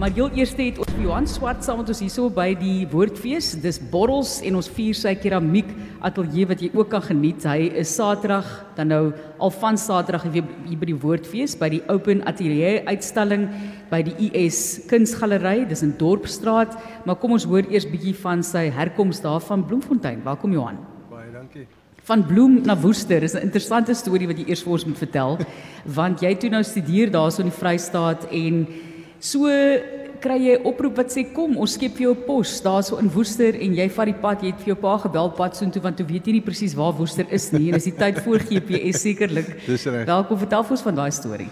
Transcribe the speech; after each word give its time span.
Maar 0.00 0.14
heel 0.16 0.30
eers 0.32 0.54
het 0.56 0.78
ons 0.80 0.92
Johan 0.96 1.26
Swart 1.28 1.60
saam 1.60 1.82
met 1.82 1.90
ons 1.92 1.98
hierso 2.00 2.30
by 2.32 2.54
die 2.56 2.86
Woordfees. 2.88 3.50
Dis 3.60 3.76
borrels 3.92 4.38
en 4.48 4.56
ons 4.56 4.70
vier 4.72 4.96
sy 4.96 5.12
keramiek 5.20 5.68
ateljee 6.08 6.48
wat 6.48 6.64
jy 6.64 6.70
ook 6.72 6.88
kan 6.94 7.04
geniet. 7.04 7.44
Hy 7.44 7.66
is 7.82 7.92
Saterdag 7.98 8.48
dan 8.78 8.88
nou 8.94 9.02
al 9.36 9.52
van 9.58 9.76
Saterdag 9.76 10.24
hier 10.32 10.80
by 10.80 10.88
die 10.88 10.96
Woordfees 11.04 11.52
by 11.60 11.68
die 11.76 11.82
Open 11.92 12.24
Atelier 12.24 12.80
uitstalling 12.88 13.44
by 13.92 14.00
die 14.08 14.16
US 14.30 14.80
Kunsgalery. 14.88 15.66
Dis 15.68 15.84
in 15.84 15.92
Dorpsstraat. 16.00 16.80
Maar 17.04 17.20
kom 17.20 17.36
ons 17.36 17.44
hoor 17.44 17.68
eers 17.68 17.84
bietjie 17.84 18.16
van 18.24 18.40
sy 18.40 18.70
herkoms 18.72 19.20
daar 19.20 19.44
van 19.44 19.68
Bloemfontein. 19.68 20.24
Welkom 20.24 20.56
Johan. 20.56 20.80
Baie 21.12 21.28
dankie. 21.36 21.68
Van 22.08 22.24
Bloem 22.24 22.62
na 22.64 22.72
Woester 22.72 23.22
is 23.22 23.36
'n 23.36 23.44
interessante 23.44 23.92
storie 23.94 24.26
wat 24.26 24.38
jy 24.38 24.48
eers 24.48 24.62
vir 24.62 24.72
ons 24.72 24.86
moet 24.86 24.98
vertel, 24.98 25.38
want 25.84 26.22
jy 26.22 26.34
toe 26.34 26.48
nou 26.50 26.62
studeer 26.62 27.10
daarso 27.10 27.42
in 27.42 27.50
die 27.50 27.58
Vrystaat 27.60 28.24
en 28.32 28.66
So 29.20 29.52
kry 30.20 30.36
jy 30.40 30.54
'n 30.56 30.64
oproep 30.64 30.96
wat 30.96 31.12
sê 31.12 31.22
kom, 31.28 31.56
ons 31.60 31.74
skep 31.76 31.92
vir 31.92 32.08
jou 32.08 32.14
'n 32.16 32.24
pos 32.24 32.60
daarso 32.64 32.96
in 32.98 33.08
Woester 33.08 33.54
en 33.54 33.74
jy 33.74 33.88
vat 33.88 34.06
die 34.06 34.14
pad, 34.14 34.42
jy 34.42 34.52
het 34.52 34.60
vir 34.60 34.72
jou 34.72 34.76
pa 34.80 34.96
gebel 34.96 35.30
pad 35.30 35.56
soontoe 35.56 35.82
want 35.82 35.96
toe 35.96 36.06
weet 36.06 36.26
jy 36.26 36.32
nie 36.32 36.40
presies 36.40 36.74
waar 36.74 36.92
Woester 36.92 37.26
is 37.30 37.52
nie 37.52 37.68
en 37.68 37.76
is 37.76 37.84
die 37.84 37.96
tyd 37.96 38.18
voor 38.20 38.38
GPS 38.38 39.00
sekerlik. 39.02 39.60
Dis 39.66 39.84
reg. 39.84 40.06
Welkom 40.06 40.38
vertel 40.38 40.64
ons 40.70 40.80
van 40.80 40.94
daai 40.94 41.10
storie. 41.10 41.48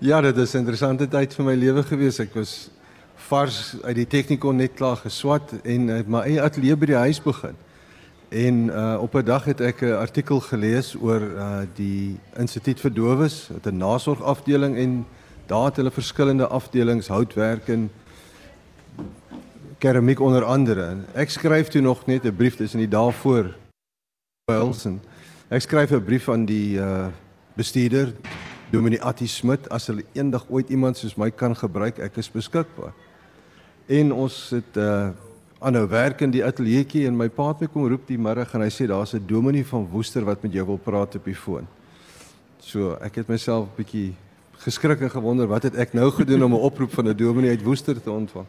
Ja, 0.00 0.20
dit 0.20 0.36
is 0.36 0.54
'n 0.54 0.58
interessante 0.58 1.06
tyd 1.06 1.32
vir 1.34 1.44
my 1.44 1.54
lewe 1.54 1.82
gewees. 1.82 2.18
Ek 2.18 2.34
was 2.34 2.70
vars 3.14 3.76
uit 3.84 3.96
die 3.96 4.06
tegnikon 4.06 4.56
net 4.56 4.74
klaar 4.74 4.96
geswat 4.96 5.52
en 5.64 5.88
het 5.88 6.08
my 6.08 6.26
eie 6.26 6.42
ateljee 6.42 6.76
by 6.76 6.86
die 6.86 7.02
huis 7.06 7.20
begin. 7.22 7.54
En 8.30 8.66
uh 8.66 8.98
op 9.00 9.14
'n 9.14 9.24
dag 9.24 9.44
het 9.44 9.60
ek 9.60 9.82
'n 9.82 9.94
artikel 9.94 10.40
gelees 10.40 10.96
oor 11.00 11.20
uh 11.20 11.62
die 11.76 12.18
Instituut 12.36 12.80
vir 12.80 12.90
Dowes, 12.90 13.50
'n 13.62 13.78
nasorgafdeling 13.78 14.76
en 14.76 15.06
Daar 15.46 15.64
het 15.64 15.76
hulle 15.76 15.90
verskillende 15.90 16.46
afdelings 16.46 17.08
houtwerk 17.08 17.68
en 17.68 17.90
keramiek 19.78 20.20
onder 20.20 20.44
andere. 20.44 20.96
Ek 21.14 21.30
skryf 21.30 21.68
toe 21.68 21.80
nog 21.82 22.06
net 22.06 22.24
'n 22.24 22.36
brief 22.36 22.56
tussen 22.56 22.78
die 22.78 22.88
daarvoor 22.88 23.54
Wilson. 24.44 25.00
Ek 25.48 25.60
skryf 25.60 25.90
'n 25.90 26.04
brief 26.04 26.28
aan 26.28 26.44
die 26.44 26.78
uh 26.78 27.06
bestuurder 27.54 28.12
Dominee 28.70 29.02
Attie 29.02 29.26
Smit 29.26 29.68
as 29.68 29.86
hulle 29.86 30.04
eendag 30.12 30.46
ooit 30.48 30.68
iemand 30.68 30.96
soos 30.96 31.14
my 31.14 31.30
kan 31.30 31.56
gebruik, 31.56 31.98
ek 31.98 32.16
is 32.16 32.30
beskikbaar. 32.30 32.92
En 33.86 34.12
ons 34.12 34.50
het 34.50 34.76
uh 34.76 35.10
aanhou 35.58 35.86
werk 35.88 36.20
in 36.20 36.30
die 36.30 36.44
ateljeetjie 36.44 37.06
en 37.06 37.16
my 37.16 37.28
pa 37.28 37.48
het 37.48 37.60
my 37.60 37.66
kom 37.66 37.86
roep 37.86 38.06
die 38.06 38.18
middag 38.18 38.54
en 38.54 38.60
hy 38.60 38.70
sê 38.70 38.86
daar's 38.86 39.14
'n 39.14 39.26
dominee 39.26 39.66
van 39.66 39.88
Woester 39.90 40.24
wat 40.24 40.42
met 40.42 40.52
jou 40.52 40.66
wil 40.66 40.78
praat 40.78 41.14
op 41.14 41.24
die 41.24 41.34
foon. 41.34 41.66
So, 42.58 42.96
ek 43.00 43.14
het 43.14 43.28
myself 43.28 43.68
'n 43.68 43.76
bietjie 43.76 44.14
geskrik 44.62 45.00
en 45.00 45.10
gewonder 45.10 45.46
wat 45.50 45.62
het 45.66 45.76
ek 45.76 45.92
nou 45.92 46.10
gedoen 46.10 46.44
om 46.44 46.54
'n 46.54 46.66
oproep 46.68 46.92
van 46.92 47.08
'n 47.08 47.16
dominee 47.16 47.50
uit 47.50 47.62
Woester 47.62 48.02
te 48.02 48.10
ontvang. 48.10 48.46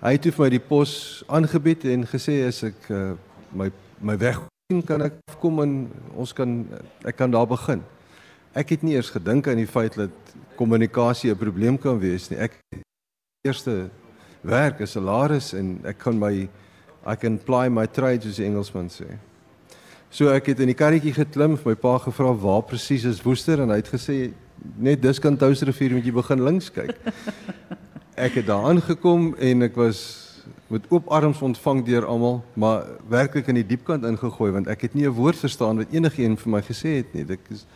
Hy 0.00 0.12
het 0.12 0.34
vir 0.34 0.44
my 0.44 0.48
die 0.50 0.60
pos 0.60 1.22
aangebied 1.26 1.84
en 1.84 2.06
gesê 2.06 2.46
as 2.46 2.62
ek 2.62 2.90
uh, 2.90 3.12
my 3.52 3.70
my 4.00 4.16
weg 4.18 4.40
kan 4.86 5.02
ek 5.02 5.12
kom 5.40 5.60
en 5.60 5.90
ons 6.16 6.32
kan 6.32 6.66
ek 7.04 7.16
kan 7.16 7.30
daar 7.30 7.46
begin. 7.46 7.82
Ek 8.54 8.68
het 8.68 8.82
nie 8.82 8.94
eers 8.94 9.10
gedink 9.10 9.48
aan 9.48 9.60
die 9.60 9.66
feit 9.66 9.94
dat 9.94 10.10
kommunikasie 10.56 11.30
'n 11.30 11.36
probleem 11.36 11.78
kan 11.78 11.98
wees 11.98 12.30
nie. 12.30 12.38
Ek 12.38 12.52
eerste 13.44 13.90
werk 14.40 14.80
is 14.80 14.92
salaris 14.92 15.52
en 15.52 15.80
ek 15.84 15.98
kan 15.98 16.18
my 16.18 16.48
I 17.06 17.16
can 17.16 17.38
ply 17.38 17.68
my 17.68 17.86
trade 17.86 18.22
soos 18.22 18.36
die 18.36 18.46
Engelsman 18.46 18.88
sê. 18.88 19.18
So 20.10 20.28
ek 20.28 20.46
het 20.46 20.60
in 20.60 20.66
die 20.66 20.74
karretjie 20.74 21.12
geklim, 21.12 21.58
my 21.64 21.74
pa 21.74 21.98
gevra 21.98 22.32
waar 22.32 22.62
presies 22.62 23.04
is 23.04 23.22
Woester 23.22 23.60
en 23.60 23.70
hy 23.70 23.76
het 23.76 23.88
gesê 23.88 24.32
net 24.76 25.02
dis 25.02 25.18
kan 25.18 25.36
Touwsrivier 25.36 25.94
moet 25.96 26.06
jy 26.06 26.12
begin 26.12 26.44
links 26.44 26.70
kyk. 26.72 26.96
Ek 28.14 28.36
het 28.38 28.46
daar 28.46 28.68
aangekom 28.68 29.32
en 29.40 29.62
ek 29.62 29.78
was 29.80 30.02
met 30.72 30.84
oop 30.88 31.08
arms 31.12 31.40
ontvang 31.44 31.82
deur 31.84 32.06
almal, 32.08 32.42
maar 32.54 32.86
werklik 33.08 33.48
in 33.52 33.58
die 33.60 33.66
diepkant 33.66 34.06
ingegooi 34.08 34.52
want 34.52 34.68
ek 34.72 34.86
het 34.88 34.94
nie 34.94 35.06
'n 35.06 35.16
woord 35.16 35.36
verstaan 35.36 35.76
wat 35.76 35.92
enigiemand 35.92 36.40
vir 36.40 36.52
my 36.52 36.62
gesê 36.62 36.96
het 37.00 37.14
nie. 37.14 37.24
Ek 37.28 37.40
is 37.50 37.66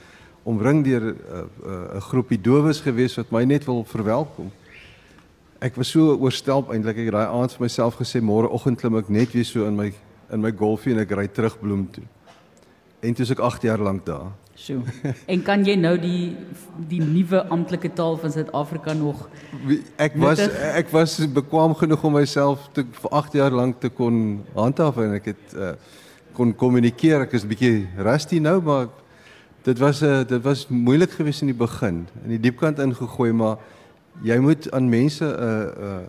omring 0.44 0.84
deur 0.84 1.02
'n 1.02 1.16
uh, 1.16 1.40
'n 1.40 1.96
uh, 1.96 2.00
groepie 2.00 2.40
dowes 2.40 2.80
gewees 2.80 3.16
wat 3.16 3.30
my 3.30 3.44
net 3.44 3.64
wil 3.64 3.84
verwelkom. 3.84 4.50
Ek 5.60 5.74
was 5.76 5.88
so 5.88 6.16
oorstelp 6.16 6.70
eintlik 6.70 6.96
ek 6.96 7.04
het 7.04 7.12
daai 7.12 7.28
aand 7.28 7.52
vir 7.52 7.62
myself 7.62 7.96
gesê 7.96 8.20
môreoggend 8.20 8.78
klim 8.78 8.96
ek 8.96 9.08
net 9.08 9.32
weer 9.32 9.44
so 9.44 9.66
in 9.66 9.76
my 9.76 9.92
in 10.30 10.40
my 10.40 10.52
golfie 10.52 10.92
en 10.92 10.98
ek 10.98 11.10
ry 11.10 11.28
terug 11.28 11.58
bloem 11.60 11.88
toe. 11.90 12.04
En 13.00 13.14
toe 13.14 13.22
is 13.22 13.30
ek 13.30 13.38
8 13.38 13.62
jaar 13.62 13.78
lank 13.78 14.04
daar. 14.06 14.32
Sjoe. 14.56 14.80
En 15.32 15.42
kan 15.44 15.64
jy 15.64 15.74
nou 15.76 15.94
die 16.00 16.36
die 16.88 17.00
nuwe 17.00 17.42
amptelike 17.52 17.90
taal 17.96 18.16
van 18.20 18.32
Suid-Afrika 18.32 18.94
nog 18.96 19.26
Ek 20.00 20.16
was 20.20 20.40
ek 20.40 20.90
was 20.92 21.16
bekwam 21.32 21.74
genoeg 21.76 22.04
om 22.08 22.16
myself 22.16 22.68
te 22.76 22.86
vir 23.02 23.16
8 23.20 23.36
jaar 23.36 23.52
lank 23.52 23.80
te 23.80 23.90
kon 23.92 24.40
handhaaf 24.56 25.00
en 25.04 25.16
ek 25.18 25.30
het 25.34 25.56
uh, 25.56 25.74
kon 26.36 26.54
kommunikeer. 26.56 27.26
Ek 27.26 27.36
is 27.36 27.44
'n 27.44 27.52
bietjie 27.52 27.88
rusty 27.96 28.40
nou, 28.40 28.60
maar 28.64 28.88
dit 29.68 29.78
was 29.78 30.00
'n 30.02 30.06
uh, 30.06 30.24
dit 30.24 30.42
was 30.42 30.66
moeilik 30.68 31.10
geweest 31.10 31.44
in 31.44 31.52
die 31.52 31.60
begin. 31.66 32.06
In 32.24 32.30
die 32.36 32.40
diepkant 32.48 32.78
ingegooi, 32.78 33.32
maar 33.32 33.58
jy 34.22 34.38
moet 34.40 34.70
aan 34.72 34.88
mense 34.88 35.24
'n 35.24 35.36
uh, 35.36 35.64
'n 35.68 36.04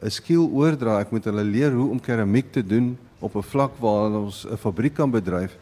uh, 0.00 0.06
'n 0.08 0.10
skill 0.10 0.48
oordra. 0.48 1.00
Ek 1.00 1.10
moet 1.10 1.24
hulle 1.24 1.44
leer 1.44 1.72
hoe 1.72 1.90
om 1.90 2.00
keramiek 2.00 2.52
te 2.52 2.64
doen 2.66 2.96
op 3.20 3.36
'n 3.36 3.42
vlak 3.42 3.72
waar 3.80 4.10
ons 4.24 4.46
'n 4.48 4.56
fabriek 4.56 4.94
kan 4.94 5.10
bedryf. 5.10 5.56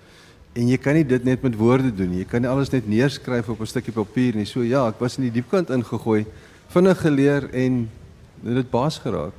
En 0.54 0.68
jy 0.70 0.76
kan 0.78 0.94
nie 0.94 1.06
dit 1.06 1.24
net 1.26 1.42
met 1.42 1.56
woorde 1.58 1.90
doen 1.90 2.12
nie. 2.12 2.20
Jy 2.22 2.28
kan 2.30 2.44
nie 2.44 2.50
alles 2.50 2.70
net 2.70 2.86
neerskryf 2.86 3.48
op 3.50 3.60
'n 3.60 3.66
stukkie 3.66 3.92
papier 3.92 4.36
nie. 4.36 4.46
So 4.46 4.62
ja, 4.62 4.86
ek 4.88 5.00
was 5.00 5.18
in 5.18 5.24
die 5.24 5.40
diepkant 5.40 5.70
ingegooi, 5.70 6.26
vinnig 6.68 7.00
geleer 7.00 7.50
en 7.52 7.90
dit 8.42 8.70
baas 8.70 8.98
geraak. 8.98 9.32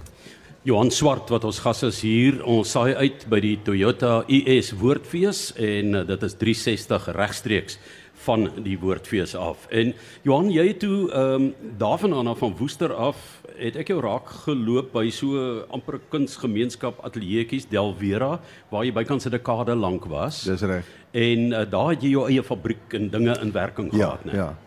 Johan 0.64 0.92
Swart 0.92 1.30
wat 1.30 1.44
ons 1.44 1.60
gas 1.60 1.84
is 1.84 2.02
hier. 2.02 2.44
Ons 2.44 2.72
saai 2.72 2.96
uit 2.96 3.26
by 3.30 3.40
die 3.40 3.58
Toyota 3.64 4.24
US 4.28 4.72
Woordfees 4.72 5.54
en 5.56 5.94
uh, 5.94 6.08
dit 6.08 6.24
is 6.24 6.34
360 6.34 7.08
regstreeks 7.16 7.78
van 8.16 8.50
die 8.64 8.78
Woordfees 8.80 9.36
af. 9.36 9.68
En 9.70 9.94
Johan, 10.24 10.50
jy 10.52 10.68
het 10.68 10.80
toe 10.80 11.12
ehm 11.12 11.34
um, 11.34 11.54
daarvan 11.78 12.28
af 12.28 12.38
van 12.38 12.56
Woester 12.58 12.94
af 12.94 13.42
het 13.58 13.76
ek 13.76 13.88
jou 13.88 14.02
raak 14.04 14.30
geloop 14.46 14.92
by 14.94 15.10
so 15.10 15.64
amper 15.74 16.00
kunsgemeenskap 16.10 17.00
ateljeetjies 17.06 17.68
Delvera 17.72 18.40
waar 18.72 18.86
jy 18.86 18.94
bykans 18.94 19.26
'n 19.26 19.32
dekade 19.32 19.76
lank 19.76 20.06
was. 20.06 20.44
Dis 20.44 20.62
reg. 20.62 20.86
En 21.12 21.52
uh, 21.52 21.64
daar 21.70 21.90
het 21.90 22.02
jy 22.02 22.10
jou 22.10 22.28
eie 22.28 22.44
fabriek 22.44 22.94
en 22.94 23.10
dinge 23.10 23.40
in 23.42 23.52
werking 23.52 23.92
ja, 23.92 23.98
gehad, 23.98 24.26
né? 24.26 24.34
Ja. 24.36 24.58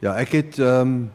Ja, 0.00 0.14
ek 0.14 0.32
het 0.32 0.58
ehm 0.58 0.80
um, 0.80 1.10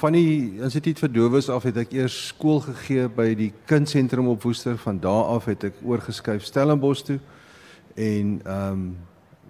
van 0.00 0.12
die 0.12 0.56
instituut 0.62 0.98
vir 0.98 1.12
dowes 1.12 1.48
af 1.48 1.62
het 1.62 1.76
ek 1.76 1.92
eers 1.92 2.14
skool 2.30 2.60
gegee 2.64 3.08
by 3.08 3.34
die 3.36 3.52
kunstsentrum 3.66 4.28
op 4.28 4.42
Woester. 4.42 4.78
Van 4.78 5.00
daar 5.00 5.24
af 5.36 5.44
het 5.44 5.64
ek 5.64 5.74
oorgeskuif 5.84 6.44
Stellenbosch 6.44 7.04
toe 7.04 7.20
en 7.94 8.40
ehm 8.44 8.72
um, 8.72 8.96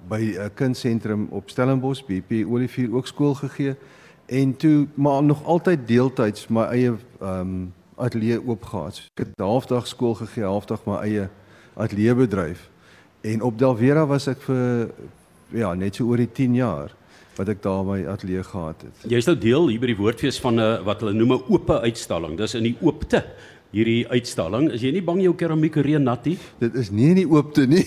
by 0.09 0.37
'n 0.39 0.51
kunstsentrum 0.55 1.27
op 1.31 1.51
Stellenbosch 1.51 2.05
BP 2.05 2.47
Olivier 2.47 2.95
ook 2.95 3.07
skool 3.07 3.35
gegee 3.35 3.75
en 4.27 4.57
toe 4.57 4.87
maar 4.95 5.23
nog 5.23 5.45
altyd 5.45 5.89
deeltyds 5.89 6.49
my 6.49 6.63
eie 6.63 6.97
ehm 7.21 7.41
um, 7.41 7.73
ateljee 8.01 8.41
oopgehad. 8.47 9.03
Ek 9.15 9.27
het 9.27 9.33
halfdag 9.37 9.87
skool 9.87 10.15
gegee, 10.15 10.45
halfdag 10.45 10.85
my 10.87 11.01
eie 11.05 11.29
ateljee 11.75 12.15
bedryf. 12.15 12.71
En 13.21 13.43
op 13.43 13.59
Delvera 13.59 14.07
was 14.07 14.27
ek 14.27 14.41
vir 14.47 14.89
ja, 15.53 15.75
net 15.75 15.99
so 15.99 16.09
oor 16.09 16.17
die 16.17 16.31
10 16.33 16.55
jaar 16.55 16.95
wat 17.37 17.49
ek 17.53 17.63
daar 17.65 17.85
my 17.85 18.01
ateljee 18.09 18.43
gehad 18.45 18.83
het. 18.87 19.05
Jy's 19.13 19.29
nou 19.29 19.37
deel 19.39 19.69
hier 19.73 19.81
by 19.83 19.93
die 19.93 19.99
woordfees 19.99 20.41
van 20.41 20.61
'n 20.61 20.85
wat 20.85 21.01
hulle 21.01 21.13
noem 21.13 21.33
'n 21.33 21.45
oop 21.49 21.71
uitstalling. 21.71 22.37
Dis 22.37 22.55
in 22.55 22.65
die 22.65 22.77
oopte 22.81 23.25
hierdie 23.71 24.03
uitstalling. 24.11 24.71
Is 24.75 24.83
jy 24.83 24.93
nie 24.97 25.05
bang 25.05 25.23
jou 25.23 25.35
keramiek 25.39 25.77
reën 25.77 26.03
nat 26.03 26.27
nie? 26.27 26.37
Dit 26.59 26.75
is 26.81 26.91
nie 26.91 27.11
in 27.13 27.21
die 27.23 27.29
oopte 27.31 27.67
nie. 27.71 27.85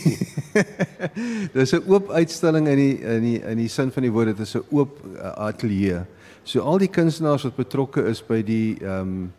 Dis 1.55 1.73
'n 1.73 1.83
oop 1.91 2.09
uitstalling 2.09 2.67
in 2.71 2.79
die 2.79 2.95
in 3.03 3.21
die 3.21 3.39
in 3.41 3.57
die 3.57 3.69
sin 3.69 3.91
van 3.91 4.03
die 4.03 4.11
woord, 4.11 4.37
dit 4.37 4.39
is 4.47 4.55
'n 4.55 4.63
oop 4.71 4.99
uh, 5.15 5.33
ateljee. 5.49 6.05
So 6.43 6.61
al 6.61 6.79
die 6.79 6.91
kunstenaars 6.91 7.43
wat 7.43 7.55
betrokke 7.55 8.03
is 8.07 8.21
by 8.21 8.41
die 8.41 8.77
ehm 8.81 9.01
um, 9.01 9.31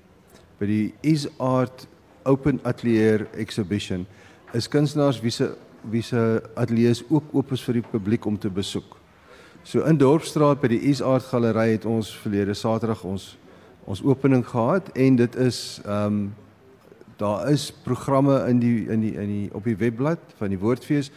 by 0.58 0.66
die 0.66 0.94
Is 1.02 1.26
Art 1.38 1.86
Open 2.24 2.60
Atelier 2.62 3.26
Exhibition 3.36 4.06
is 4.52 4.68
kunstenaars 4.68 5.20
wie 5.20 5.30
se 5.30 5.50
wie 5.90 6.02
se 6.02 6.42
ateljee's 6.54 7.02
ook 7.10 7.24
oop 7.32 7.52
is 7.52 7.62
vir 7.62 7.74
die 7.74 7.88
publiek 7.90 8.26
om 8.26 8.38
te 8.38 8.48
besoek. 8.48 8.96
So 9.64 9.84
in 9.88 9.98
Dorpsstraat 9.98 10.60
by 10.60 10.68
die 10.68 10.80
Is 10.90 11.02
Art 11.02 11.24
Galery 11.24 11.72
het 11.72 11.84
ons 11.84 12.12
verlede 12.22 12.54
Saterdag 12.54 13.04
ons 13.04 13.34
ons 13.84 14.02
opening 14.02 14.46
gehad 14.46 14.88
en 14.92 15.16
dit 15.16 15.36
is 15.36 15.80
ehm 15.84 16.06
um, 16.06 16.34
daar 17.16 17.50
is 17.50 17.72
programme 17.82 18.48
in 18.48 18.58
die 18.58 18.88
in 18.88 19.00
die 19.00 19.14
in 19.14 19.28
die 19.28 19.48
op 19.54 19.64
die 19.64 19.76
webblad 19.76 20.18
van 20.36 20.48
die 20.48 20.58
Woordfees 20.58 21.10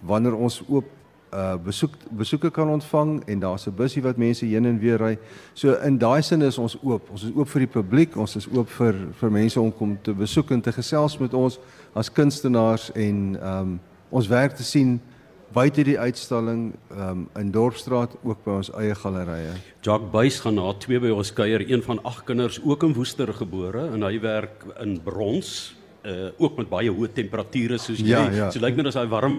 wanneer 0.00 0.34
ons 0.34 0.62
oop 0.68 0.86
uh 1.32 1.54
besoek 1.64 1.94
besoeke 2.08 2.50
kan 2.50 2.68
ontvang 2.68 3.22
en 3.24 3.38
daar's 3.38 3.66
'n 3.66 3.74
busie 3.74 4.02
wat 4.02 4.16
mense 4.16 4.46
heen 4.46 4.66
en 4.66 4.78
weer 4.78 4.98
ry. 4.98 5.18
So 5.54 5.72
in 5.72 5.98
daai 5.98 6.22
sin 6.22 6.42
is 6.42 6.58
ons 6.58 6.76
oop. 6.82 7.10
Ons 7.10 7.22
is 7.22 7.30
oop 7.34 7.48
vir 7.48 7.58
die 7.58 7.72
publiek, 7.80 8.16
ons 8.16 8.36
is 8.36 8.48
oop 8.48 8.68
vir 8.68 8.94
vir 9.20 9.30
mense 9.30 9.60
om 9.60 9.72
kom 9.72 9.98
te 10.02 10.14
besoek 10.14 10.50
en 10.50 10.60
te 10.60 10.72
gesels 10.72 11.18
met 11.18 11.34
ons 11.34 11.58
as 11.92 12.12
kunstenaars 12.12 12.92
en 12.92 13.38
ehm 13.40 13.60
um, 13.60 13.80
ons 14.10 14.28
werk 14.28 14.56
te 14.56 14.62
sien 14.62 15.00
buite 15.52 15.84
die 15.86 15.98
uitstalling 15.98 16.72
um, 16.96 17.26
in 17.38 17.52
Dorpsstraat 17.52 18.16
ook 18.22 18.40
by 18.44 18.56
ons 18.60 18.70
eie 18.78 18.94
gallerye. 18.98 19.52
Jacques 19.84 20.10
Buys 20.12 20.40
gaan 20.44 20.58
na 20.58 20.72
twee 20.80 21.00
by 21.02 21.12
ons 21.14 21.32
kuier, 21.36 21.64
een 21.68 21.84
van 21.84 22.00
ag 22.08 22.22
kinders 22.28 22.60
ook 22.64 22.86
in 22.88 22.96
Woester 22.96 23.32
gebore 23.36 23.88
en 23.92 24.06
hy 24.06 24.16
werk 24.22 24.64
in 24.82 24.98
brons, 25.04 25.72
uh, 26.06 26.32
ook 26.38 26.58
met 26.62 26.72
baie 26.72 26.92
hoë 26.92 27.12
temperature 27.14 27.78
soos 27.78 28.00
jy. 28.02 28.10
Ja, 28.14 28.26
ja. 28.32 28.50
So 28.54 28.62
lyk 28.64 28.78
my 28.78 28.88
as 28.90 28.98
hy 28.98 29.06
warm 29.12 29.38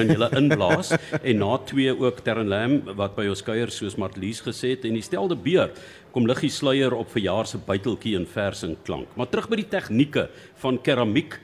en 0.00 0.08
hulle 0.08 0.30
inblaas 0.38 0.94
en 1.28 1.42
na 1.42 1.56
twee 1.68 1.92
ook 1.92 2.22
Terrenlam 2.24 2.78
wat 2.96 3.12
by 3.18 3.26
ons 3.28 3.42
kuier 3.44 3.68
soos 3.68 3.98
Marlies 4.00 4.40
gesê 4.40 4.70
het 4.72 4.86
en 4.88 4.96
die 4.96 5.04
stelde 5.04 5.36
beer 5.36 5.74
kom 6.14 6.24
liggie 6.28 6.48
sluier 6.52 6.96
op 6.96 7.10
verjaar 7.12 7.48
se 7.50 7.60
buiteltjie 7.60 8.14
in 8.16 8.24
vers 8.24 8.64
en 8.64 8.72
klank. 8.86 9.10
Maar 9.20 9.28
terug 9.28 9.50
by 9.52 9.58
die 9.60 9.68
tegnieke 9.74 10.28
van 10.64 10.80
keramiek. 10.80 11.36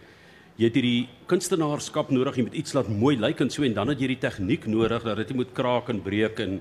Jy 0.59 0.67
het 0.67 0.75
hierdie 0.75 1.07
kunstenaarskap 1.31 2.09
nodig, 2.11 2.41
jy 2.41 2.45
moet 2.49 2.57
iets 2.59 2.75
laat 2.75 2.89
mooi 2.91 3.15
lyk 3.15 3.45
en 3.45 3.51
so 3.55 3.63
en 3.63 3.77
dan 3.77 3.93
het 3.93 4.01
jy 4.03 4.09
die 4.11 4.23
tegniek 4.25 4.67
nodig 4.67 5.05
dat 5.07 5.21
dit 5.21 5.31
nie 5.31 5.45
moet 5.45 5.53
kraak 5.55 5.93
en 5.93 6.01
breek 6.03 6.41
en 6.43 6.57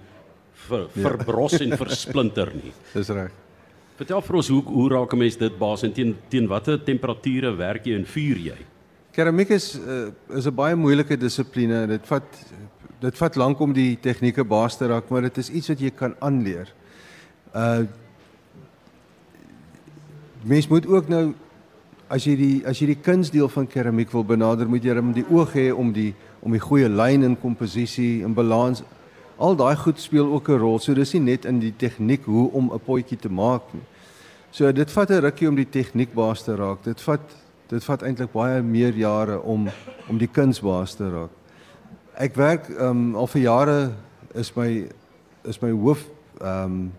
ver, 0.68 0.84
ja. 0.94 1.02
verbros 1.08 1.56
en 1.66 1.74
versplinter 1.80 2.52
nie. 2.54 2.74
Dis 2.94 3.10
reg. 3.10 3.34
Vertel 3.98 4.22
vir 4.22 4.38
ons 4.38 4.52
hoe 4.54 4.62
hoe 4.68 4.90
raak 4.94 5.14
'n 5.14 5.18
mens 5.18 5.38
dit 5.42 5.58
baas 5.58 5.84
en 5.84 5.94
teen 5.94 6.14
teen 6.30 6.46
watter 6.48 6.78
temperature 6.78 7.56
werk 7.58 7.90
jy 7.90 7.96
en 7.98 8.06
vuur 8.06 8.38
jy? 8.52 8.58
Keramiek 9.18 9.50
is 9.50 9.74
uh, 9.80 10.14
is 10.30 10.46
'n 10.46 10.54
baie 10.54 10.76
moeilike 10.76 11.18
dissipline. 11.18 11.88
Dit 11.88 12.06
vat 12.06 12.46
dit 13.02 13.18
vat 13.18 13.36
lank 13.36 13.60
om 13.60 13.74
die 13.74 13.98
tegnieke 13.98 14.46
baas 14.46 14.78
te 14.78 14.86
raak, 14.86 15.10
maar 15.10 15.26
dit 15.26 15.38
is 15.38 15.50
iets 15.50 15.74
wat 15.74 15.82
jy 15.82 15.90
kan 15.90 16.14
aanleer. 16.22 16.70
Uh 17.56 17.88
mens 20.46 20.68
moet 20.70 20.86
ook 20.86 21.10
nou 21.10 21.34
as 22.09 22.24
jy 22.24 22.36
die 22.39 22.65
as 22.68 22.80
jy 22.80 22.88
die 22.94 23.01
kunsdeel 23.04 23.50
van 23.51 23.68
keramiek 23.68 24.12
wil 24.13 24.24
benader, 24.24 24.68
moet 24.68 24.83
jy 24.83 24.95
hom 24.95 25.13
die 25.15 25.25
oog 25.30 25.54
hê 25.57 25.71
om 25.75 25.92
die 25.94 26.13
om 26.42 26.54
die 26.54 26.62
goeie 26.63 26.88
lyn 26.89 27.25
en 27.27 27.36
komposisie 27.39 28.24
en 28.24 28.36
balans 28.38 28.83
al 29.38 29.57
daai 29.57 29.75
goed 29.75 30.00
speel 30.00 30.31
ook 30.33 30.50
'n 30.50 30.59
rol. 30.59 30.80
So 30.80 30.94
dis 30.94 31.13
nie 31.13 31.21
net 31.21 31.45
in 31.45 31.59
die 31.59 31.74
tegniek 31.77 32.25
hoe 32.25 32.51
om 32.51 32.71
'n 32.74 32.80
potjie 32.80 33.18
te 33.18 33.30
maak 33.30 33.74
nie. 33.74 33.83
So 34.51 34.71
dit 34.71 34.92
vat 34.92 35.09
'n 35.12 35.21
rukkie 35.21 35.48
om 35.48 35.56
die 35.56 35.69
tegniek 35.69 36.13
baas 36.13 36.44
te 36.44 36.56
raak. 36.56 36.83
Dit 36.83 37.01
vat 37.01 37.21
dit 37.69 37.83
vat 37.83 38.04
eintlik 38.04 38.31
baie 38.31 38.62
meer 38.62 38.94
jare 38.94 39.42
om 39.42 39.68
om 40.09 40.18
die 40.18 40.27
kuns 40.27 40.62
baas 40.62 40.95
te 40.95 41.09
raak. 41.09 41.30
Ek 42.18 42.36
werk 42.36 42.69
um 42.80 43.15
al 43.15 43.27
vir 43.27 43.42
jare 43.42 43.92
is 44.33 44.56
my 44.56 44.88
is 45.44 45.62
my 45.62 45.71
hoof 45.71 46.07
um 46.42 46.94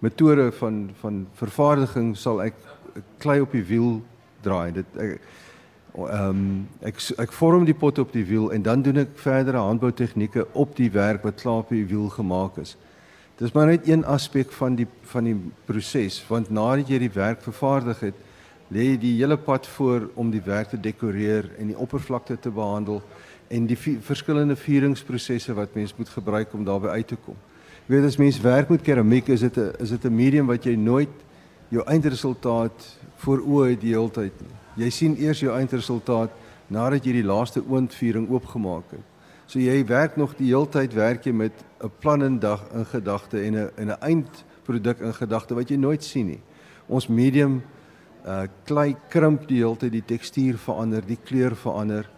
metode 0.00 0.52
van 0.52 0.90
van 1.00 1.26
vervaardiging 1.34 2.16
sal 2.16 2.42
ek 2.42 2.54
klei 3.18 3.40
op 3.40 3.52
die 3.52 3.64
wiel 3.64 4.02
draai. 4.42 4.72
Dit 4.72 4.96
ek 4.96 5.20
ehm 5.98 6.28
um, 6.28 6.68
ek 6.84 7.00
ek 7.18 7.32
vorm 7.32 7.64
die 7.66 7.74
pot 7.74 7.98
op 7.98 8.12
die 8.12 8.24
wiel 8.24 8.52
en 8.54 8.62
dan 8.62 8.82
doen 8.82 9.00
ek 9.02 9.16
verdere 9.18 9.58
handbou 9.58 9.90
tegnieke 9.92 10.46
op 10.52 10.76
die 10.76 10.90
werk 10.94 11.24
wat 11.26 11.40
klaar 11.40 11.64
op 11.64 11.72
die 11.74 11.86
wiel 11.86 12.08
gemaak 12.08 12.58
is. 12.62 12.76
Dis 13.38 13.52
maar 13.54 13.66
net 13.66 13.88
een 13.88 14.04
aspek 14.04 14.52
van 14.52 14.76
die 14.78 14.86
van 15.10 15.24
die 15.24 15.36
proses 15.66 16.20
want 16.28 16.50
nadat 16.50 16.88
jy 16.88 16.98
die 16.98 17.14
werk 17.14 17.42
vervaardig 17.42 18.00
het, 18.00 18.14
lê 18.68 18.92
jy 18.92 18.96
die 19.00 19.14
hele 19.18 19.36
pad 19.36 19.66
voor 19.66 20.10
om 20.14 20.30
die 20.30 20.44
werk 20.44 20.70
te 20.70 20.80
dekoreer 20.80 21.50
en 21.58 21.72
die 21.72 21.78
oppervlakte 21.78 22.36
te 22.38 22.50
behandel 22.50 23.02
en 23.48 23.66
die 23.66 23.78
verskillende 23.78 24.56
vieringsprosesse 24.56 25.54
wat 25.56 25.74
mens 25.74 25.94
moet 25.96 26.08
gebruik 26.08 26.52
om 26.54 26.64
daarby 26.64 26.88
uit 26.88 27.08
te 27.08 27.16
kom. 27.24 27.36
Jy 27.86 27.94
weet 27.94 28.04
as 28.04 28.18
mens 28.20 28.40
werk 28.44 28.68
met 28.68 28.84
keramiek, 28.84 29.28
is 29.28 29.40
dit 29.40 29.56
'n 29.56 29.72
is 29.80 29.90
dit 29.90 30.04
'n 30.04 30.14
medium 30.14 30.46
wat 30.46 30.64
jy 30.64 30.76
nooit 30.76 31.08
jou 31.68 31.84
eindresultaat 31.84 32.86
voor 33.22 33.42
oë 33.44 33.76
die 33.80 33.92
hele 33.92 34.10
tyd 34.10 34.40
nie. 34.40 34.54
Jy 34.84 34.90
sien 34.94 35.16
eers 35.20 35.40
jou 35.42 35.52
eindresultaat 35.52 36.34
nadat 36.72 37.06
jy 37.06 37.18
die 37.18 37.26
laaste 37.26 37.62
oondviering 37.64 38.28
oopgemaak 38.30 38.92
het. 38.94 39.06
So 39.48 39.60
jy 39.60 39.80
werk 39.88 40.18
nog 40.20 40.34
die 40.36 40.50
hele 40.50 40.68
tyd 40.68 40.94
werk 40.96 41.24
jy 41.26 41.32
met 41.32 41.52
'n 41.82 41.90
plan 42.00 42.22
en 42.22 42.38
dag 42.38 42.62
in 42.74 42.84
gedagte 42.84 43.40
en 43.40 43.54
'n 43.56 43.70
en 43.76 43.88
'n 43.90 44.00
eindproduk 44.00 45.00
in 45.00 45.14
gedagte 45.14 45.54
wat 45.54 45.68
jy 45.68 45.76
nooit 45.76 46.04
sien 46.04 46.26
nie. 46.26 46.40
Ons 46.86 47.08
medium 47.08 47.62
uh 48.26 48.46
klei 48.64 48.96
krimp 49.08 49.48
die 49.48 49.58
hele 49.58 49.76
tyd, 49.76 49.92
die 49.92 50.04
tekstuur 50.04 50.58
verander, 50.58 51.02
die 51.06 51.18
kleur 51.24 51.56
verander. 51.56 52.08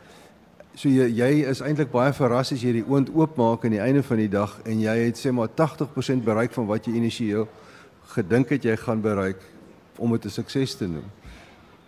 So 0.75 0.89
jy 0.89 1.07
jy 1.07 1.49
is 1.51 1.61
eintlik 1.61 1.91
baie 1.91 2.13
verras 2.13 2.53
as 2.53 2.63
jy 2.63 2.73
die 2.73 2.89
oond 2.89 3.11
oopmaak 3.15 3.65
aan 3.65 3.71
die 3.71 3.81
einde 3.81 4.03
van 4.03 4.17
die 4.17 4.29
dag 4.29 4.61
en 4.65 4.81
jy 4.81 4.97
het 5.07 5.19
sê 5.19 5.33
maar 5.33 5.49
80% 5.49 6.25
bereik 6.25 6.53
van 6.53 6.67
wat 6.67 6.87
jy 6.87 6.93
initieel 6.93 7.49
gedink 8.15 8.51
het 8.51 8.65
jy 8.65 8.77
gaan 8.77 9.01
bereik 9.01 9.41
om 9.99 10.13
dit 10.13 10.25
'n 10.25 10.31
sukses 10.31 10.75
te 10.75 10.87
noem. 10.87 11.09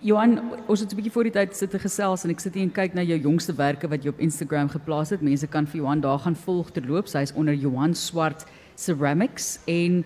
Johan, 0.03 0.41
ons 0.67 0.81
het 0.81 0.93
'n 0.93 0.97
bietjie 0.97 1.13
voor 1.13 1.23
die 1.23 1.33
tyd 1.33 1.57
sit 1.57 1.71
te 1.71 1.79
gesels 1.79 2.25
en 2.25 2.31
ek 2.31 2.41
sit 2.41 2.55
hier 2.55 2.63
en 2.63 2.73
kyk 2.73 2.95
na 2.95 3.03
jou 3.03 3.19
jongste 3.19 3.55
werke 3.55 3.89
wat 3.89 4.03
jy 4.03 4.09
op 4.09 4.19
Instagram 4.19 4.69
geplaas 4.69 5.11
het. 5.11 5.23
Mense 5.23 5.47
kan 5.47 5.67
vir 5.67 5.77
Johan 5.77 6.01
daar 6.01 6.19
gaan 6.19 6.37
volg 6.37 6.71
terloops. 6.71 7.13
Hy's 7.13 7.33
onder 7.35 7.55
Johan 7.55 7.95
Swart 7.95 8.45
Ceramics 8.75 9.59
en 9.67 10.05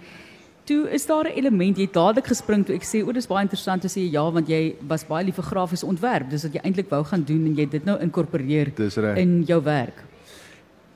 toe 0.65 0.91
is 0.91 1.07
daar 1.07 1.25
'n 1.25 1.39
element 1.39 1.79
jy 1.79 1.89
dadelik 1.93 2.27
gespring 2.27 2.67
toe 2.67 2.75
ek 2.75 2.85
sê 2.85 3.07
o, 3.07 3.13
dis 3.13 3.27
baie 3.27 3.43
interessant 3.43 3.81
te 3.81 3.89
sê 3.89 4.11
ja 4.11 4.31
want 4.31 4.49
jy 4.49 4.75
was 4.87 5.05
baie 5.05 5.25
lief 5.25 5.35
vir 5.35 5.45
grafiese 5.45 5.87
ontwerp. 5.87 6.31
Dis 6.31 6.43
wat 6.43 6.53
jy 6.53 6.61
eintlik 6.61 6.91
wou 6.91 7.05
gaan 7.05 7.23
doen 7.25 7.47
en 7.47 7.55
jy 7.55 7.67
dit 7.67 7.85
nou 7.85 7.99
inkorporeer 7.99 8.73
in 9.17 9.45
jou 9.45 9.63
werk. 9.63 10.05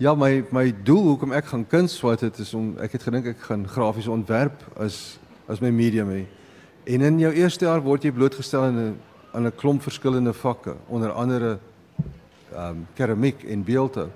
Ja, 0.01 0.15
my 0.17 0.47
my 0.49 0.71
doel 0.81 1.03
hoekom 1.11 1.35
ek 1.37 1.51
gaan 1.51 1.67
kuns 1.69 1.99
swat 1.99 2.23
het 2.25 2.39
is 2.41 2.55
om 2.57 2.71
ek 2.81 2.95
het 2.97 3.03
gedink 3.05 3.27
ek 3.35 3.43
gaan 3.51 3.67
grafiese 3.69 4.09
ontwerp 4.09 4.63
as 4.81 5.19
as 5.45 5.61
my 5.61 5.69
medium 5.69 6.09
hê. 6.09 6.23
En 6.89 7.05
in 7.05 7.19
jou 7.21 7.33
eerste 7.37 7.67
jaar 7.67 7.83
word 7.85 8.07
jy 8.09 8.13
blootgestel 8.17 8.65
aan 8.65 8.79
'n 8.79 8.95
aan 9.37 9.47
'n 9.47 9.53
klomp 9.61 9.83
verskillende 9.83 10.33
vakke, 10.33 10.75
onder 10.89 11.13
andere 11.13 11.59
ehm 12.55 12.71
um, 12.71 12.87
keramiek 12.97 13.45
en 13.45 13.65
beeldhou. 13.65 14.09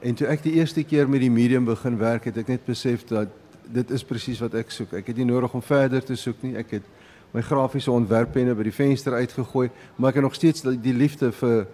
En 0.00 0.14
toe 0.14 0.26
ek 0.26 0.42
die 0.42 0.52
eerste 0.58 0.82
keer 0.82 1.08
met 1.08 1.20
die 1.20 1.30
medium 1.30 1.64
begin 1.64 1.98
werk, 1.98 2.24
het 2.24 2.36
ek 2.36 2.48
net 2.48 2.64
besef 2.66 3.04
dat 3.04 3.28
dit 3.68 3.90
is 3.90 4.04
presies 4.04 4.40
wat 4.40 4.54
ek 4.54 4.70
soek. 4.70 4.92
Ek 4.92 5.06
het 5.06 5.16
nie 5.16 5.30
nodig 5.30 5.54
om 5.54 5.62
verder 5.62 6.02
te 6.02 6.16
soek 6.16 6.42
nie. 6.42 6.56
Ek 6.56 6.70
het 6.70 6.84
my 7.30 7.40
grafiese 7.40 7.90
ontwerppenne 7.90 8.54
by 8.54 8.62
die 8.62 8.74
venster 8.74 9.12
uitgegooi, 9.12 9.70
maar 9.96 10.08
ek 10.08 10.14
het 10.14 10.24
nog 10.24 10.34
steeds 10.34 10.62
die 10.62 10.94
liefde 10.94 11.32
vir 11.32 11.66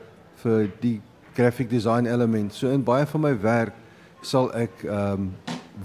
vir 0.42 0.68
die 0.80 1.00
graphic 1.36 1.68
design 1.68 2.06
element. 2.06 2.54
So 2.54 2.70
in 2.72 2.84
baie 2.84 3.06
van 3.06 3.20
my 3.20 3.34
werk 3.42 3.74
sal 4.24 4.50
ek 4.56 4.86
ehm 4.88 5.12
um, 5.12 5.34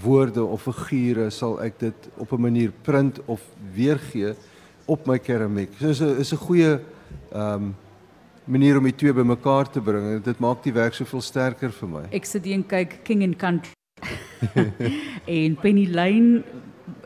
woorde 0.00 0.40
of 0.40 0.62
figure 0.64 1.28
sal 1.30 1.58
ek 1.60 1.78
dit 1.78 2.08
op 2.16 2.32
'n 2.32 2.40
manier 2.40 2.70
print 2.82 3.20
of 3.26 3.40
weergee 3.74 4.32
op 4.86 5.06
my 5.06 5.18
keramiek. 5.18 5.70
So 5.78 5.88
is 5.88 6.00
'n 6.00 6.16
is 6.20 6.32
'n 6.32 6.36
goeie 6.36 6.80
ehm 7.32 7.54
um, 7.54 7.74
manier 8.44 8.78
om 8.78 8.84
die 8.84 8.96
twee 8.96 9.12
bymekaar 9.12 9.70
te 9.70 9.80
bring 9.80 10.04
en 10.14 10.22
dit 10.22 10.38
maak 10.38 10.62
die 10.64 10.72
werk 10.72 10.94
soveel 10.94 11.20
sterker 11.20 11.70
vir 11.70 11.88
my. 11.88 12.04
Ek 12.10 12.24
sit 12.24 12.44
hier 12.44 12.54
en 12.54 12.66
kyk 12.66 13.04
King 13.04 13.22
and 13.22 13.36
Country. 13.36 13.72
en 15.26 15.56
Penny 15.56 15.86
Lane 15.86 16.42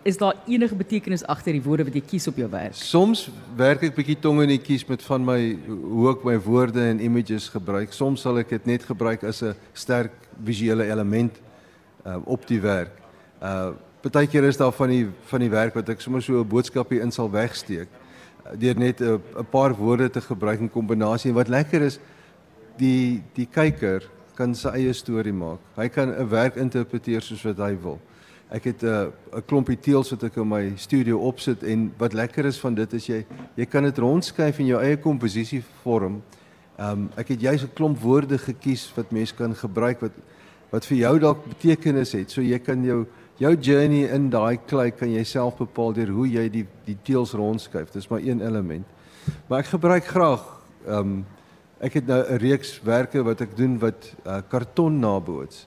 is 0.07 0.19
daar 0.19 0.37
enige 0.47 0.77
betekenis 0.79 1.25
agter 1.27 1.57
die 1.57 1.63
woorde 1.63 1.85
wat 1.89 1.97
jy 1.99 2.03
kies 2.07 2.29
op 2.31 2.37
jou 2.39 2.47
werk? 2.51 2.77
Soms 2.79 3.25
werk 3.59 3.83
ek 3.89 3.97
bietjie 3.97 4.19
tong 4.23 4.39
in 4.45 4.53
die 4.55 4.63
kies 4.63 4.85
met 4.87 5.03
van 5.03 5.25
my 5.27 5.39
hoe 5.67 6.13
ek 6.13 6.23
my 6.27 6.37
woorde 6.45 6.85
en 6.93 7.03
images 7.03 7.49
gebruik. 7.51 7.95
Soms 7.97 8.23
sal 8.23 8.39
ek 8.39 8.55
dit 8.55 8.71
net 8.71 8.87
gebruik 8.87 9.27
as 9.27 9.43
'n 9.43 9.57
sterk 9.75 10.15
visuele 10.45 10.87
element 10.87 11.35
uh, 12.07 12.19
op 12.25 12.47
die 12.47 12.61
werk. 12.61 12.95
Uh 13.43 13.75
partykeer 14.07 14.45
is 14.47 14.57
daar 14.57 14.71
van 14.71 14.89
die 14.89 15.07
van 15.27 15.41
die 15.43 15.51
werk 15.51 15.75
wat 15.75 15.89
ek 15.89 16.01
sommer 16.01 16.23
so 16.23 16.39
'n 16.39 16.49
boodskapie 16.49 17.03
in 17.03 17.11
sal 17.11 17.31
wegsteek 17.31 17.89
uh, 17.91 18.55
deur 18.55 18.79
net 18.79 19.01
'n 19.01 19.19
'n 19.19 19.51
paar 19.51 19.75
woorde 19.75 20.11
te 20.11 20.21
gebruik 20.21 20.61
in 20.61 20.71
kombinasie. 20.71 21.31
En 21.31 21.37
wat 21.37 21.49
lekker 21.49 21.83
is 21.83 21.99
die 22.79 23.23
die 23.35 23.49
kyker 23.51 24.07
kan 24.37 24.55
sy 24.55 24.69
eie 24.69 24.93
storie 24.93 25.33
maak. 25.33 25.59
Hy 25.77 25.89
kan 25.89 26.15
'n 26.15 26.29
werk 26.29 26.57
interpreteer 26.57 27.23
soos 27.23 27.43
wat 27.43 27.59
hy 27.59 27.75
wil. 27.83 27.99
Ek 28.49 28.65
het 28.65 28.83
'n 28.83 28.87
uh, 28.87 29.07
'n 29.37 29.45
klompie 29.47 29.79
teels 29.79 30.11
wat 30.11 30.23
ek 30.23 30.37
in 30.37 30.49
my 30.49 30.73
studio 30.77 31.19
opsit 31.19 31.63
en 31.63 31.93
wat 31.99 32.13
lekker 32.13 32.45
is 32.45 32.59
van 32.59 32.75
dit 32.75 32.93
is 32.93 33.07
jy 33.07 33.25
jy 33.57 33.67
kan 33.67 33.83
dit 33.83 33.99
rondskuif 33.99 34.59
in 34.59 34.67
jou 34.67 34.83
eie 34.83 34.97
komposisie 34.97 35.63
vorm. 35.83 36.23
Um 36.79 37.11
ek 37.17 37.29
het 37.29 37.41
juist 37.41 37.65
'n 37.65 37.75
klomp 37.75 37.99
woorde 37.99 38.39
gekies 38.39 38.93
wat 38.95 39.11
mense 39.11 39.35
kan 39.35 39.55
gebruik 39.55 40.01
wat 40.01 40.13
wat 40.71 40.87
vir 40.87 40.99
jou 40.99 41.19
dalk 41.19 41.45
betekenis 41.49 42.13
het. 42.13 42.31
So 42.31 42.41
jy 42.41 42.59
kan 42.59 42.85
jou 42.85 43.07
jou 43.39 43.57
journey 43.61 44.09
in 44.15 44.31
daai 44.31 44.59
klei 44.67 44.91
kan 44.91 45.11
jy 45.13 45.25
self 45.25 45.59
bepaal 45.59 45.93
deur 45.93 46.09
hoe 46.09 46.29
jy 46.29 46.49
die 46.49 46.67
die 46.87 46.99
teels 47.03 47.33
rondskuif. 47.33 47.91
Dis 47.91 48.09
maar 48.09 48.21
een 48.21 48.41
element. 48.41 48.87
Maar 49.49 49.59
ek 49.59 49.67
gebruik 49.75 50.05
graag 50.05 50.45
ehm 50.87 50.99
um, 50.99 51.25
ek 51.81 51.95
het 51.95 52.07
nou 52.07 52.23
'n 52.25 52.39
reeks 52.39 52.81
werke 52.83 53.23
wat 53.23 53.41
ek 53.41 53.57
doen 53.57 53.79
wat 53.79 54.15
uh, 54.27 54.41
karton 54.49 55.01
naboots. 55.01 55.67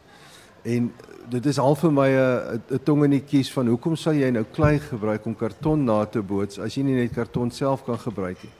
En 0.63 0.91
dit 1.29 1.45
is 1.45 1.59
al 1.59 1.75
vir 1.75 1.91
my 1.91 2.09
'n 2.09 2.79
tong 2.83 3.03
in 3.03 3.11
die 3.11 3.25
kies 3.25 3.51
van 3.53 3.67
hoekom 3.67 3.95
sal 3.95 4.13
jy 4.13 4.29
nou 4.31 4.43
klei 4.43 4.79
gebruik 4.79 5.25
om 5.25 5.35
karton 5.35 5.85
na 5.85 6.05
te 6.05 6.21
boots 6.21 6.59
as 6.59 6.75
jy 6.75 6.83
nie 6.83 6.95
net 6.95 7.13
karton 7.13 7.51
self 7.51 7.85
kan 7.85 7.97
gebruik 7.97 8.43
nie. 8.43 8.51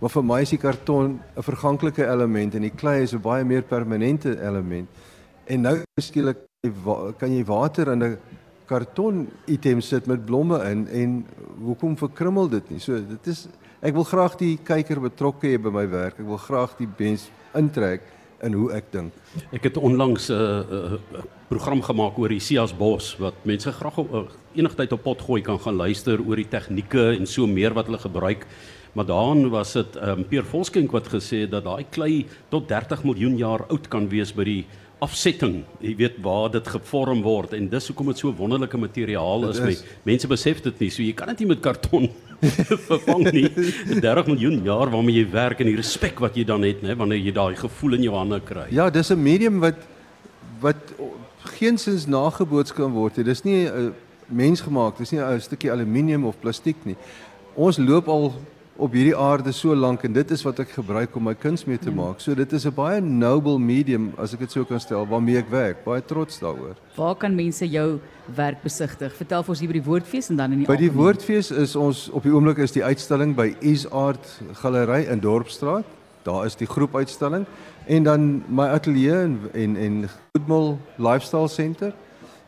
Maar 0.00 0.10
vir 0.10 0.22
my 0.22 0.40
is 0.42 0.50
die 0.50 0.58
karton 0.58 1.20
'n 1.36 1.42
verganklike 1.42 2.04
element 2.04 2.54
en 2.54 2.62
die 2.62 2.76
klei 2.76 3.02
is 3.02 3.14
'n 3.14 3.22
baie 3.22 3.44
meer 3.44 3.62
permanente 3.62 4.38
element. 4.40 4.88
En 5.46 5.62
nou 5.62 5.82
skielik 6.00 6.36
kan 7.18 7.30
jy 7.30 7.44
water 7.44 7.92
in 7.92 8.02
'n 8.02 8.18
karton 8.66 9.28
item 9.46 9.80
sit 9.80 10.06
met 10.06 10.26
blomme 10.26 10.58
in 10.70 10.88
en 10.88 11.26
hoekom 11.62 11.96
verkrummel 11.96 12.48
dit 12.48 12.70
nie? 12.70 12.78
So 12.78 12.94
dit 12.94 13.26
is 13.26 13.48
ek 13.80 13.94
wil 13.94 14.04
graag 14.04 14.36
die 14.36 14.58
kyker 14.58 15.00
betrokke 15.00 15.46
hê 15.46 15.58
by 15.58 15.70
my 15.70 15.86
werk. 15.88 16.18
Ek 16.18 16.26
wil 16.26 16.38
graag 16.38 16.76
die 16.76 16.88
mens 16.98 17.30
intrek 17.54 18.02
in 18.42 18.52
hoe 18.52 18.70
ek 18.76 18.90
dink. 18.92 19.12
Ek 19.52 19.68
het 19.68 19.76
onlangs 19.76 20.28
'n 20.28 20.32
uh, 20.32 20.92
uh, 20.92 21.22
program 21.48 21.82
gemaak 21.82 22.18
oor 22.18 22.28
die 22.28 22.40
Sias 22.40 22.76
Bos 22.76 23.16
wat 23.18 23.34
mense 23.44 23.72
graag 23.72 23.98
op 23.98 24.14
uh, 24.14 24.24
enigtyd 24.54 24.92
op 24.92 25.02
pot 25.02 25.20
gooi 25.22 25.42
kan 25.42 25.58
gaan 25.58 25.76
luister 25.76 26.20
oor 26.20 26.36
die 26.36 26.48
tegnieke 26.48 27.16
en 27.16 27.26
so 27.26 27.46
meer 27.46 27.74
wat 27.74 27.86
hulle 27.86 27.98
gebruik. 27.98 28.46
Maar 28.92 29.06
daarin 29.06 29.48
was 29.48 29.72
dit 29.72 29.96
um, 29.96 30.24
Peer 30.24 30.44
Volskenk 30.44 30.90
wat 30.90 31.08
gesê 31.08 31.44
het 31.44 31.50
dat 31.50 31.64
daai 31.64 31.84
klei 31.90 32.26
tot 32.48 32.68
30 32.68 33.04
miljoen 33.04 33.36
jaar 33.36 33.66
oud 33.68 33.88
kan 33.88 34.08
wees 34.08 34.32
by 34.32 34.44
die 34.44 34.66
afsetting, 35.04 35.58
jy 35.84 35.92
weet 35.98 36.16
waar 36.24 36.48
dit 36.50 36.68
gevorm 36.72 37.20
word 37.22 37.52
en 37.52 37.68
dis 37.68 37.88
hoekom 37.90 38.06
dit 38.06 38.22
so 38.22 38.32
wonderlike 38.32 38.78
materiaal 38.80 39.50
is. 39.50 39.58
is. 39.60 39.82
Mense 40.08 40.28
besef 40.30 40.62
dit 40.64 40.80
nie. 40.80 40.88
So 40.90 41.04
jy 41.04 41.12
kan 41.12 41.28
dit 41.34 41.44
nie 41.44 41.50
met 41.52 41.60
karton 41.60 42.08
vervang 42.88 43.30
nie. 43.32 43.48
30 44.00 44.26
miljoen 44.26 44.62
jaar 44.64 44.90
waarmee 44.90 45.20
jy 45.20 45.26
werk 45.30 45.60
en 45.60 45.70
die 45.70 45.76
respek 45.76 46.20
wat 46.20 46.36
jy 46.36 46.44
dan 46.44 46.64
het, 46.66 46.82
né, 46.82 46.96
wanneer 46.96 47.18
jy 47.18 47.32
daai 47.36 47.56
gevoel 47.56 47.98
in 47.98 48.02
jou 48.02 48.16
hande 48.16 48.40
kry. 48.40 48.66
Ja, 48.70 48.90
dis 48.90 49.10
'n 49.10 49.22
medium 49.22 49.60
wat 49.60 49.78
wat 50.60 50.76
geensins 51.58 52.06
nageboots 52.06 52.72
kan 52.72 52.92
word. 52.92 53.24
Dis 53.24 53.44
nie 53.44 53.68
'n 53.68 53.94
mensgemaak, 54.28 54.98
dis 54.98 55.12
nie 55.12 55.20
'n 55.20 55.40
stukkie 55.40 55.70
aluminium 55.70 56.24
of 56.24 56.40
plastiek 56.40 56.76
nie. 56.84 56.96
Ons 57.54 57.78
loop 57.78 58.08
al 58.08 58.34
op 58.76 58.92
hierdie 58.92 59.16
aarde 59.16 59.52
so 59.52 59.74
lank 59.74 60.02
en 60.04 60.12
dit 60.12 60.30
is 60.30 60.42
wat 60.44 60.58
ek 60.60 60.74
gebruik 60.76 61.14
om 61.16 61.24
my 61.28 61.34
kuns 61.34 61.64
mee 61.64 61.78
te 61.80 61.92
maak. 61.94 62.20
So 62.20 62.34
dit 62.34 62.52
is 62.52 62.66
'n 62.66 62.74
baie 62.74 63.00
noble 63.00 63.58
medium 63.58 64.12
as 64.18 64.34
ek 64.34 64.40
dit 64.40 64.50
so 64.50 64.64
kan 64.64 64.80
stel 64.80 65.06
waarmee 65.06 65.38
ek 65.38 65.50
werk. 65.50 65.84
Baie 65.84 66.04
trots 66.04 66.38
daaroor. 66.38 66.76
Waar 66.96 67.16
kan 67.16 67.34
mense 67.34 67.68
jou 67.68 68.00
werk 68.36 68.62
besigtig? 68.62 69.12
Vertel 69.14 69.42
vir 69.42 69.48
ons 69.48 69.60
hier 69.60 69.68
by 69.68 69.78
die 69.80 69.90
Woordfees 69.90 70.30
en 70.30 70.36
dan 70.36 70.52
in 70.52 70.58
die 70.58 70.66
By 70.66 70.76
die 70.76 70.92
Woordfees 70.92 71.50
is 71.50 71.76
ons 71.76 72.10
op 72.10 72.22
die 72.22 72.32
oomblik 72.32 72.58
is 72.58 72.72
die 72.72 72.84
uitstalling 72.84 73.34
by 73.34 73.56
Ease 73.60 73.88
Art 73.90 74.40
Galery 74.52 75.06
in 75.10 75.20
Dorpsstraat. 75.20 75.84
Daar 76.24 76.46
is 76.46 76.56
die 76.56 76.66
groepuitstalling 76.66 77.46
en 77.86 78.02
dan 78.02 78.44
my 78.48 78.66
ateljee 78.66 79.22
en 79.22 79.40
en 79.54 79.76
en 79.76 80.08
Goodmill 80.32 80.78
Lifestyle 80.96 81.48
Center. 81.48 81.92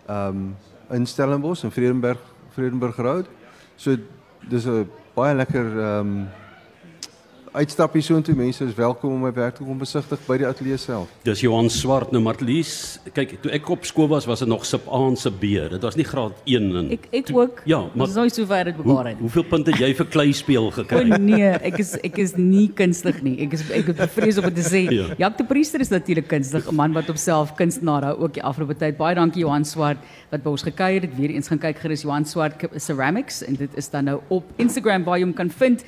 Um 0.09 0.57
in 0.91 1.07
Stellenbosch 1.07 1.65
in 1.65 1.71
Vredenburg 1.71 2.19
Vredenburg 2.51 2.97
Road. 2.97 3.27
So 3.77 3.97
dis 4.49 4.67
'n 4.67 4.89
baie 5.19 5.35
lekker 5.35 5.67
ehm 5.75 6.11
um, 6.13 6.29
uitstappie 7.53 8.03
so 8.03 8.17
intoe 8.19 8.35
mense 8.37 8.65
is 8.65 8.75
welkom 8.77 9.13
om 9.15 9.23
my 9.27 9.31
werk 9.33 9.57
te 9.59 9.65
kom 9.65 9.79
besigtig 9.79 10.21
by 10.27 10.37
die 10.41 10.47
ateljee 10.49 10.77
self. 10.81 11.09
Dis 11.25 11.41
Johan 11.45 11.69
Swart 11.71 12.13
nou 12.13 12.21
Marlies. 12.23 12.99
Kyk, 13.15 13.37
toe 13.43 13.53
ek 13.57 13.69
op 13.71 13.85
skool 13.89 14.09
was, 14.09 14.27
was 14.29 14.41
dit 14.45 14.49
nog 14.49 14.65
sub 14.67 14.87
A 14.89 15.01
en 15.09 15.17
sub 15.17 15.39
B. 15.41 15.55
Dit 15.73 15.83
was 15.83 15.97
nie 15.97 16.05
graad 16.05 16.33
1 16.45 16.77
en 16.83 16.91
Ek 16.97 17.09
ek 17.13 17.33
ook. 17.37 17.63
Ja, 17.69 17.81
maar 17.95 18.07
dis 18.07 18.17
nooit 18.17 18.35
so 18.35 18.47
ver 18.47 18.65
dit 18.71 18.77
bewaar 18.77 19.05
hoe, 19.05 19.13
het. 19.13 19.19
hoeveel 19.21 19.45
punte 19.51 19.71
jy 19.79 19.93
vir 19.95 20.07
klei 20.07 20.33
speel 20.33 20.71
gekry? 20.71 21.05
O 21.05 21.19
nee, 21.19 21.51
ek 21.71 21.79
is 21.79 21.95
ek 22.03 22.19
is 22.19 22.35
nie 22.37 22.69
kunstig 22.75 23.23
nie. 23.23 23.37
Ek 23.47 23.53
is 23.59 23.65
ek 23.71 23.93
het 23.93 23.97
bevrees 24.03 24.39
om 24.39 24.49
dit 24.51 24.59
te 24.61 24.67
sê. 24.67 24.85
Ja. 24.93 25.09
Jacques 25.19 25.39
de 25.43 25.49
Priester 25.51 25.81
is 25.81 25.89
natuurlik 25.93 26.29
kunstig, 26.29 26.67
'n 26.69 26.75
man 26.75 26.93
wat 26.93 27.07
homself 27.07 27.55
kunstenaar 27.55 28.03
hou 28.11 28.17
ook 28.27 28.35
die 28.35 28.43
afgelope 28.43 28.77
tyd. 28.77 28.97
Baie 28.97 29.15
dankie 29.15 29.41
Johan 29.45 29.65
Swart 29.65 29.99
wat 30.31 30.43
by 30.43 30.51
ons 30.51 30.63
gekuier 30.63 31.03
het. 31.03 31.17
Weer 31.17 31.31
eens 31.31 31.49
gaan 31.49 31.59
kyk 31.59 31.79
gerus 31.79 32.03
Johan 32.03 32.25
Swart 32.25 32.55
Ceramics 32.77 33.43
en 33.45 33.55
dit 33.55 33.71
is 33.77 33.89
dan 33.91 34.05
nou 34.05 34.21
op 34.29 34.45
Instagram 34.57 35.05
waar 35.05 35.19
jy 35.19 35.25
hom 35.25 35.35
kan 35.35 35.51
vind. 35.51 35.85